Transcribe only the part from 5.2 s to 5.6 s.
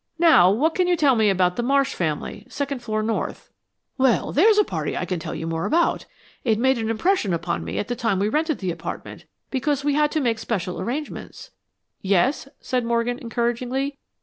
you